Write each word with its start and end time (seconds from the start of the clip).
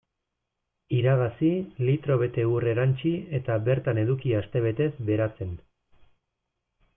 Iragazi, 0.99 1.51
litro 1.89 2.17
bete 2.21 2.45
ur 2.53 2.65
erantsi 2.71 3.11
eta 3.41 3.59
bertan 3.69 4.01
eduki 4.05 4.35
astebetez 4.39 4.89
beratzen. 5.11 5.55